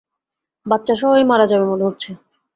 বাচ্চা 0.65 0.93
সহই 0.95 1.23
মারা 1.23 1.45
যাবে 1.47 1.65
মনে 1.65 1.83
হচ্ছে। 1.83 2.09